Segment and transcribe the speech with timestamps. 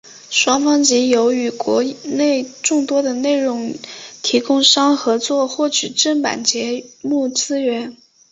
[0.31, 3.75] 双方藉由与国内众多的内容
[4.23, 7.95] 提供商合作获取正版节目资源。